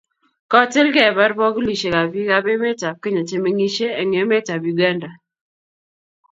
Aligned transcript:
kotil 0.51 0.87
kebar 0.95 1.31
bokolushek 1.39 1.95
ab 1.99 2.07
biik 2.11 2.29
ab 2.37 2.45
emet 2.53 2.81
ab 2.89 2.97
Kenya 3.01 3.23
chemengishei 3.29 3.97
eng 4.01 4.11
emet 4.21 4.47
ab 4.55 4.61
Uganda 4.71 5.09